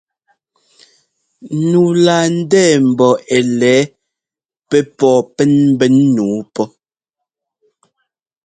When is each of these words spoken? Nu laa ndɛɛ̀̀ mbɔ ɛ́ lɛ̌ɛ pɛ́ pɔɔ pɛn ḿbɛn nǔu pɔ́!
Nu 1.73 1.81
laa 2.05 2.25
ndɛɛ̀̀ 2.37 2.77
mbɔ 2.89 3.09
ɛ́ 3.35 3.41
lɛ̌ɛ 3.59 3.79
pɛ́ 4.69 4.81
pɔɔ 4.97 5.17
pɛn 5.35 5.51
ḿbɛn 5.71 5.95
nǔu 6.15 6.37
pɔ́! 6.53 6.67